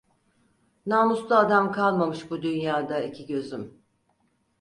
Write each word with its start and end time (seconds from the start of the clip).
Namuslu 0.85 1.35
adam 1.37 1.71
kalmamış 1.71 2.29
bu 2.31 2.41
dünyada 2.41 2.99
iki 3.03 3.25
gözüm. 3.25 3.81